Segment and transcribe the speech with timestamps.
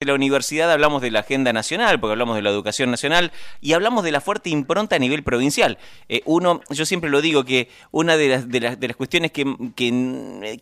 [0.00, 3.74] de la universidad hablamos de la agenda nacional, porque hablamos de la educación nacional, y
[3.74, 5.76] hablamos de la fuerte impronta a nivel provincial.
[6.08, 9.30] Eh, uno, yo siempre lo digo, que una de las, de las, de las cuestiones
[9.30, 9.44] que,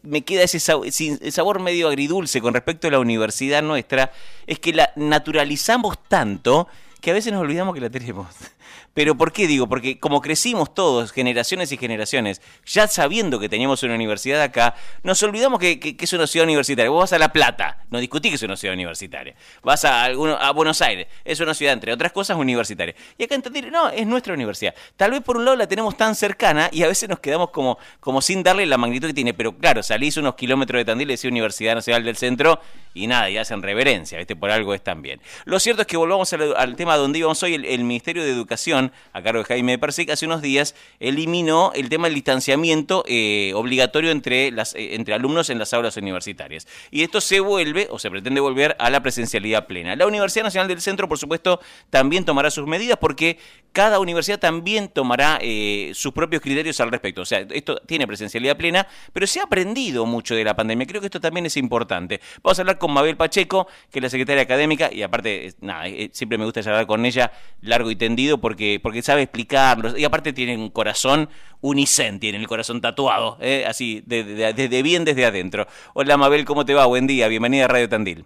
[0.03, 4.11] me queda ese sabor medio agridulce con respecto a la universidad nuestra,
[4.48, 6.66] es que la naturalizamos tanto
[7.01, 8.27] que a veces nos olvidamos que la tenemos.
[8.95, 9.69] Pero ¿por qué digo?
[9.69, 14.75] Porque como crecimos todos, generaciones y generaciones, ya sabiendo que teníamos una universidad acá,
[15.05, 16.91] nos olvidamos que, es una ciudad universitaria.
[16.91, 19.37] Vos vas a La Plata, no discutí que es una ciudad universitaria.
[19.62, 22.95] Vas a, alguno, a Buenos Aires, es una ciudad, entre otras cosas, universitaria.
[23.17, 24.75] Y acá entender, no, es nuestra universidad.
[24.97, 27.78] Tal vez por un lado la tenemos tan cercana y a veces nos quedamos como,
[28.01, 29.33] como sin darle la magnitud que tiene.
[29.33, 32.61] Pero claro, salís unos kilómetros de Tandil y decís Universidad Nacional del Centro
[32.95, 34.37] y nada, y hacen reverencia, ¿viste?
[34.37, 35.20] Por algo es también.
[35.45, 39.23] Lo cierto es que volvamos al, tema donde íbamos hoy, el Ministerio de Educación a
[39.23, 44.48] cargo de Jaime Persic, hace unos días eliminó el tema del distanciamiento eh, obligatorio entre,
[44.48, 46.66] eh, entre alumnos en las aulas universitarias.
[46.91, 49.97] Y esto se vuelve, o se pretende volver, a la presencialidad plena.
[49.97, 53.39] La Universidad Nacional del Centro, por supuesto, también tomará sus medidas porque
[53.72, 57.22] cada universidad también tomará eh, sus propios criterios al respecto.
[57.22, 60.86] O sea, esto tiene presencialidad plena, pero se ha aprendido mucho de la pandemia.
[60.86, 62.20] Creo que esto también es importante.
[62.42, 66.39] Vamos a hablar con Mabel Pacheco, que es la secretaria académica, y aparte, nada, siempre
[66.39, 69.97] me gusta con ella largo y tendido porque, porque sabe explicarlo.
[69.97, 71.29] Y aparte tiene un corazón
[71.61, 73.65] unicen, tiene el corazón tatuado, ¿eh?
[73.67, 75.67] así, desde de, bien desde adentro.
[75.95, 76.87] Hola Mabel, ¿cómo te va?
[76.87, 78.25] Buen día, bienvenida a Radio Tandil.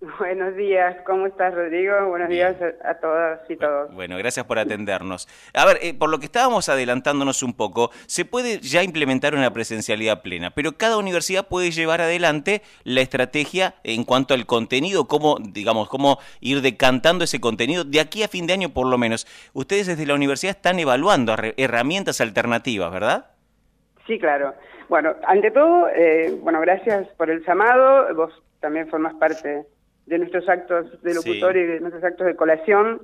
[0.00, 1.92] Buenos días, ¿cómo estás Rodrigo?
[2.06, 2.54] Buenos días
[2.84, 3.92] a, todas y todos.
[3.92, 5.26] Bueno, gracias por atendernos.
[5.52, 9.52] A ver, eh, por lo que estábamos adelantándonos un poco, se puede ya implementar una
[9.52, 15.38] presencialidad plena, pero cada universidad puede llevar adelante la estrategia en cuanto al contenido, cómo,
[15.40, 19.26] digamos, cómo ir decantando ese contenido de aquí a fin de año por lo menos.
[19.52, 23.32] Ustedes desde la universidad están evaluando herramientas alternativas, ¿verdad?
[24.06, 24.54] Sí, claro.
[24.88, 28.14] Bueno, ante todo, eh, bueno, gracias por el llamado.
[28.14, 29.66] Vos también formas parte
[30.08, 33.02] de nuestros actos de locutorio y de nuestros actos de colación.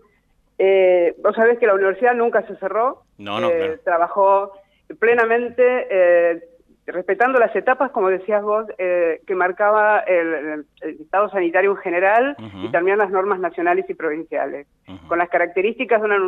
[0.58, 4.52] Eh, vos sabés que la universidad nunca se cerró, no, no, eh, trabajó
[4.98, 6.42] plenamente eh,
[6.86, 12.70] respetando las etapas, como decías vos, eh, que marcaba el, Estado sanitario en general y
[12.70, 14.66] también las normas nacionales y provinciales,
[15.08, 16.18] con las características de una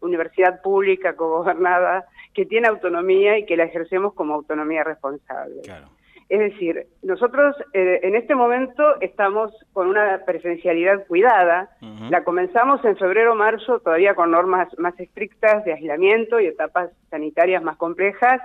[0.00, 2.04] universidad pública cogobernada
[2.34, 5.62] que tiene autonomía y que la ejercemos como autonomía responsable.
[5.62, 5.86] Claro.
[6.32, 11.68] Es decir, nosotros eh, en este momento estamos con una presencialidad cuidada.
[12.08, 17.76] La comenzamos en febrero-marzo, todavía con normas más estrictas de aislamiento y etapas sanitarias más
[17.76, 18.40] complejas,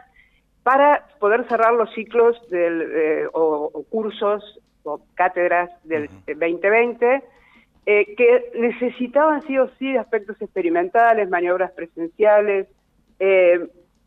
[0.64, 7.24] para poder cerrar los ciclos del, eh, o, cursos o cátedras del 2020,
[7.86, 12.68] eh, que necesitaban sí o sí aspectos experimentales, maniobras presenciales,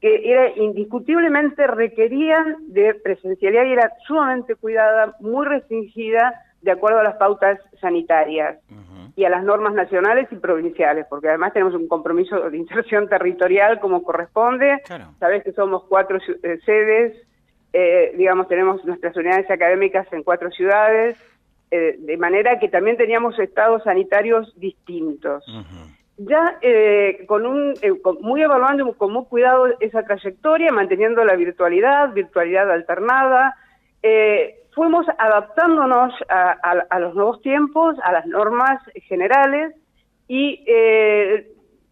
[0.00, 7.04] que era indiscutiblemente requerían de presencialidad y era sumamente cuidada, muy restringida de acuerdo a
[7.04, 8.58] las pautas sanitarias
[9.16, 13.80] y a las normas nacionales y provinciales, porque además tenemos un compromiso de inserción territorial
[13.80, 14.80] como corresponde.
[15.18, 17.16] Sabes que somos cuatro eh, sedes,
[17.72, 21.16] eh, digamos, tenemos nuestras unidades académicas en cuatro ciudades,
[21.70, 25.44] eh, de manera que también teníamos estados sanitarios distintos
[26.22, 32.12] ya eh, con un eh, muy evaluando con muy cuidado esa trayectoria, manteniendo la virtualidad,
[32.12, 33.56] virtualidad alternada,
[34.02, 39.74] eh, fuimos adaptándonos a, los nuevos tiempos, a las normas generales
[40.28, 40.64] y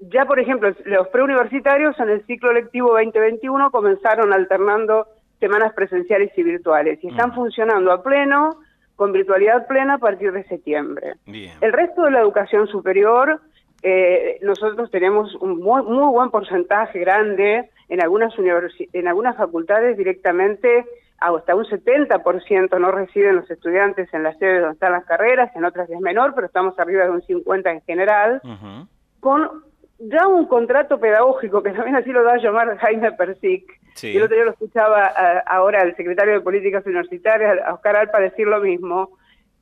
[0.01, 5.09] ya, por ejemplo, los preuniversitarios en el ciclo lectivo 2021 comenzaron alternando
[5.41, 7.35] semanas presenciales y virtuales y están mm.
[7.35, 8.61] funcionando a pleno,
[8.95, 11.15] con virtualidad plena a partir de septiembre.
[11.27, 13.41] El resto de la educación superior
[13.83, 18.35] eh, nosotros tenemos un muy, buen porcentaje grande en algunas
[18.93, 20.85] en algunas facultades directamente
[21.19, 25.65] hasta un 70% no reciben los estudiantes en las sedes donde están las carreras, en
[25.65, 28.41] otras es menor, pero estamos arriba de un 50 en general,
[29.21, 29.65] con
[29.99, 33.65] ya un contrato pedagógico, que también así lo da a llamar Jaime Persic,
[34.01, 35.07] y el otro día lo escuchaba
[35.47, 39.11] ahora el secretario de Políticas Universitarias, Oscar Alpa, decir lo mismo,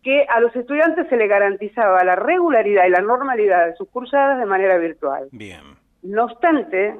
[0.03, 4.39] que a los estudiantes se les garantizaba la regularidad y la normalidad de sus cursadas
[4.39, 5.29] de manera virtual.
[5.33, 5.63] Bien.
[6.03, 6.97] No obstante,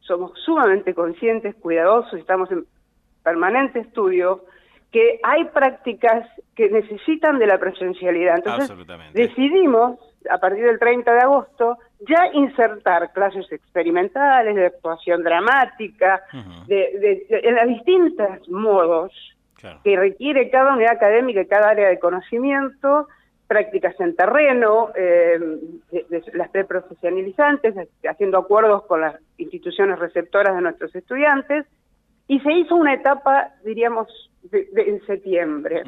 [0.00, 2.64] somos sumamente conscientes, cuidadosos, estamos en
[3.22, 4.44] permanente estudio,
[4.90, 6.26] que hay prácticas
[6.56, 8.36] que necesitan de la presencialidad.
[8.36, 8.74] Entonces,
[9.12, 9.98] decidimos,
[10.30, 11.76] a partir del 30 de agosto,
[12.08, 16.22] ya insertar clases experimentales, de actuación dramática,
[16.66, 19.12] de, en los distintos modos
[19.84, 23.08] que requiere cada unidad académica y cada área de conocimiento,
[23.46, 25.38] prácticas en terreno, eh,
[26.34, 27.74] las preprofesionalizantes,
[28.08, 31.66] haciendo acuerdos con las instituciones receptoras de nuestros estudiantes,
[32.28, 34.08] y se hizo una etapa, diríamos,
[34.52, 35.82] en septiembre.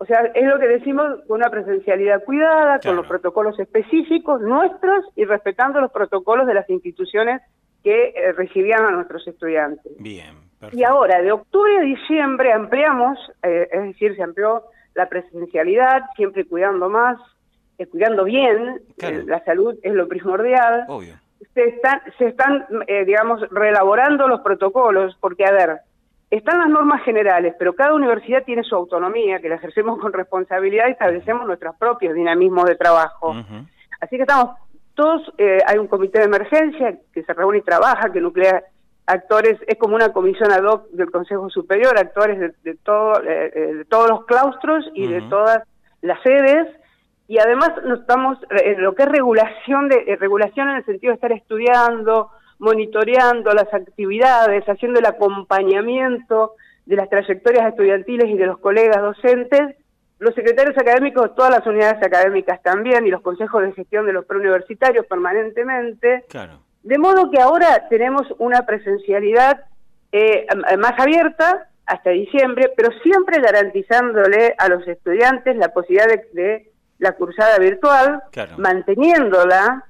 [0.00, 5.06] O sea, es lo que decimos con una presencialidad cuidada, con los protocolos específicos nuestros
[5.16, 7.42] y respetando los protocolos de las instituciones
[7.82, 9.92] que eh, recibían a nuestros estudiantes.
[9.98, 10.47] Bien.
[10.72, 14.64] Y ahora, de octubre a diciembre ampliamos, eh, es decir, se amplió
[14.94, 17.18] la presencialidad, siempre cuidando más,
[17.78, 18.80] eh, cuidando bien,
[19.26, 20.84] la salud es lo primordial.
[20.88, 21.14] Obvio.
[21.54, 22.66] Se están, se están
[23.06, 25.78] digamos, reelaborando los protocolos, porque, a ver,
[26.30, 30.88] están las normas generales, pero cada universidad tiene su autonomía, que la ejercemos con responsabilidad
[30.88, 33.34] y establecemos nuestros propios dinamismos de trabajo.
[34.00, 34.56] Así que estamos
[34.94, 38.62] todos, eh, hay un comité de emergencia que se reúne y trabaja, que nuclea
[39.08, 43.74] actores, es como una comisión ad hoc del Consejo Superior, actores de, todo, eh, eh,
[43.74, 45.62] de todos los claustros y de todas
[46.02, 46.68] las sedes,
[47.26, 51.14] y además nos estamos en lo que es regulación, de regulación en el sentido de
[51.16, 56.52] estar estudiando, monitoreando las actividades, haciendo el acompañamiento
[56.86, 59.76] de las trayectorias estudiantiles y de los colegas docentes,
[60.18, 64.24] los secretarios académicos, todas las unidades académicas también, y los consejos de gestión de los
[64.24, 66.24] preuniversitarios permanentemente.
[66.82, 69.64] De modo que ahora tenemos una presencialidad
[70.12, 70.46] eh,
[70.78, 77.58] más abierta hasta diciembre, pero siempre garantizándole a los estudiantes la posibilidad de, la cursada
[77.58, 78.22] virtual,
[78.58, 79.84] manteniéndola,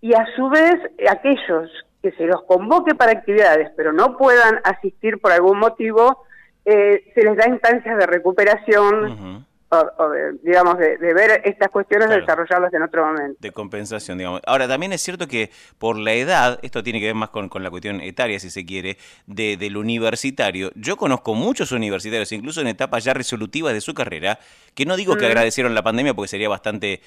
[0.00, 0.76] y a su vez
[1.08, 1.70] aquellos
[2.02, 6.24] que se los convoque para actividades, pero no puedan asistir por algún motivo,
[6.64, 9.46] eh, se les da instancias de recuperación.
[9.70, 10.10] O,
[10.42, 13.36] digamos, de, ver estas cuestiones, de desarrollarlas en otro momento.
[13.38, 14.40] De compensación, digamos.
[14.46, 17.62] Ahora, también es cierto que por la edad, esto tiene que ver más con, con
[17.62, 20.70] la cuestión etaria, si se quiere, de, del universitario.
[20.74, 24.38] Yo conozco muchos universitarios, incluso en etapas ya resolutivas de su carrera,
[24.74, 27.02] que no digo que agradecieron la pandemia porque sería bastante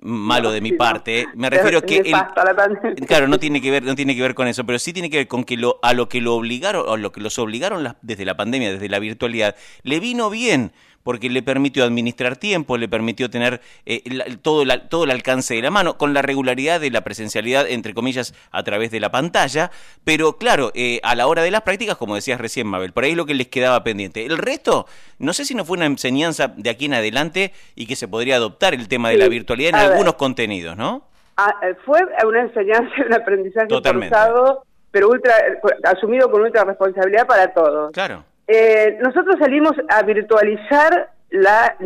[0.00, 1.26] malo de mi parte.
[1.34, 2.02] Me refiero que
[3.06, 5.18] claro, no tiene que ver, no tiene que ver con eso, pero sí tiene que
[5.18, 8.24] ver con que lo, a lo que lo obligaron, o lo que los obligaron desde
[8.24, 10.72] la pandemia, desde la virtualidad, le vino bien
[11.06, 14.02] porque le permitió administrar tiempo, le permitió tener eh,
[14.42, 18.34] todo, todo el alcance de la mano, con la regularidad de la presencialidad, entre comillas,
[18.50, 19.70] a través de la pantalla,
[20.02, 23.14] pero claro, eh, a la hora de las prácticas, como decías recién, Mabel, por ahí
[23.14, 24.26] lo que les quedaba pendiente.
[24.26, 24.86] El resto,
[25.20, 28.34] no sé si no fue una enseñanza de aquí en adelante y que se podría
[28.34, 31.04] adoptar el tema de la virtualidad en algunos contenidos, ¿no?
[31.36, 35.34] Ah, eh, fue una enseñanza, un aprendizaje forzado, pero ultra,
[35.84, 37.92] asumido con ultra responsabilidad para todos.
[37.92, 38.24] Claro.
[38.46, 41.76] Eh, nosotros salimos a virtualizar la,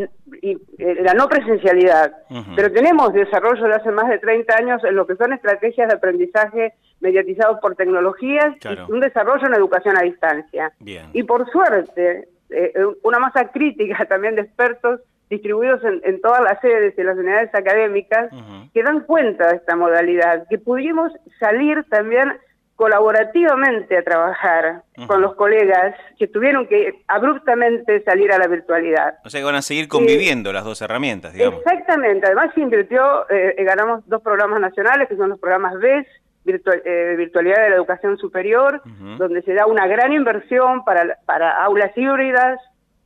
[0.42, 0.56] eh,
[1.02, 2.12] la no presencialidad,
[2.54, 5.94] pero tenemos desarrollo de hace más de 30 años en lo que son estrategias de
[5.94, 10.72] aprendizaje mediatizados por tecnologías y un desarrollo en educación a distancia.
[11.12, 12.72] Y por suerte, eh,
[13.02, 18.30] una masa crítica también de expertos distribuidos en, todas las sedes de las unidades académicas
[18.74, 22.32] que dan cuenta de esta modalidad, que pudimos salir también
[22.80, 29.18] colaborativamente a trabajar con los colegas que tuvieron que abruptamente salir a la virtualidad.
[29.22, 31.60] O sea que van a seguir conviviendo las dos herramientas, digamos.
[31.60, 36.06] Exactamente, además se invirtió, eh, eh, ganamos dos programas nacionales que son los programas BES,
[36.46, 38.80] eh, Virtualidad de la Educación Superior,
[39.18, 42.58] donde se da una gran inversión para, para aulas híbridas,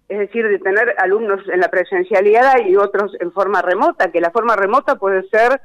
[0.09, 4.31] es decir, de tener alumnos en la presencialidad y otros en forma remota, que la
[4.31, 5.61] forma remota puede ser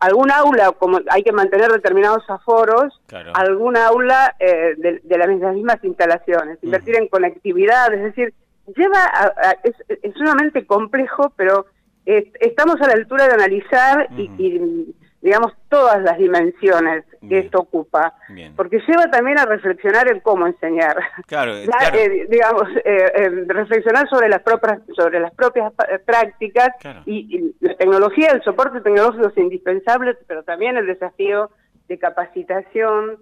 [0.00, 3.00] algún aula, como hay que mantener determinados aforos,
[3.34, 8.34] algún aula eh, de, las mismas instalaciones, invertir en conectividad, es decir,
[8.74, 9.32] lleva
[9.62, 9.74] es,
[10.16, 11.66] sumamente complejo, pero
[12.06, 18.14] estamos a la altura de analizar y digamos, todas las dimensiones que esto ocupa,
[18.56, 20.96] porque lleva también a reflexionar en cómo enseñar.
[21.26, 25.72] Claro, eh, digamos, eh, eh, reflexionar sobre las propias sobre las propias
[26.04, 26.70] prácticas
[27.06, 31.50] y, la tecnología, el soporte tecnológico es indispensable, pero también el desafío
[31.88, 33.18] de capacitación,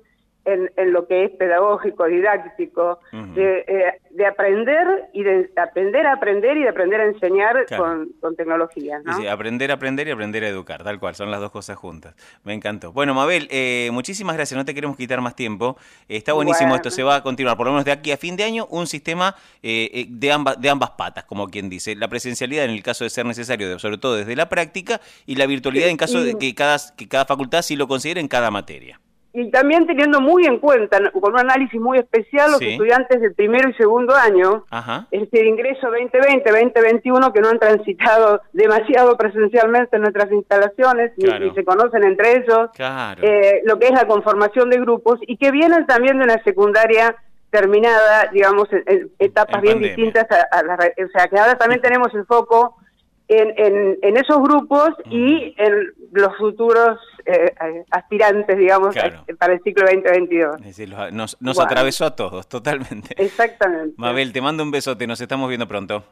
[0.49, 3.01] en, lo que es pedagógico, didáctico,
[3.37, 9.01] eh, de, aprender y de aprender a aprender y de aprender a enseñar con, tecnología.
[9.17, 12.15] Sí, aprender a aprender y aprender a educar, tal cual, son las dos cosas juntas.
[12.45, 12.93] Me encantó.
[12.93, 15.77] Bueno, Mabel, eh, muchísimas gracias, no te queremos quitar más tiempo.
[16.09, 18.45] está buenísimo, esto se va a continuar, por lo menos de aquí a fin de
[18.45, 21.95] año, un sistema eh, de, ambas, de ambas patas, como quien dice.
[21.95, 25.47] La presencialidad en el caso de ser necesario, sobre todo desde la práctica, y la
[25.47, 29.01] virtualidad en caso de que cada, que cada facultad sí lo considere en cada materia
[29.33, 33.69] y también teniendo muy en cuenta, con un análisis muy especial, los estudiantes del primero
[33.69, 34.65] y segundo año,
[35.11, 41.55] es decir, ingreso 2020, 2021, que no han transitado demasiado presencialmente en nuestras instalaciones, ni,
[41.55, 42.71] se conocen entre ellos,
[43.23, 47.15] eh, lo que es la conformación de grupos, y que vienen también de una secundaria
[47.51, 50.75] terminada, digamos, en, etapas bien distintas a, la...
[50.75, 52.77] O sea, que ahora también tenemos el foco
[53.29, 57.55] en, en, esos grupos y en los futuros eh,
[57.91, 58.95] aspirantes, digamos,
[59.39, 61.13] para el ciclo 2022.
[61.13, 63.15] nos, nos atravesó a todos, totalmente.
[63.23, 63.95] Exactamente.
[63.99, 66.05] Mabel, te mando un besote, nos estamos viendo pronto.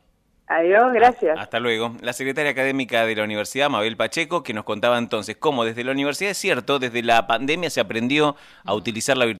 [0.49, 1.37] Adiós, gracias.
[1.39, 1.97] Hasta luego.
[2.01, 5.91] La secretaria académica de la Universidad, Mabel Pacheco, que nos contaba entonces cómo desde la
[5.91, 9.35] universidad es cierto, desde la pandemia se aprendió a utilizar la virtualidad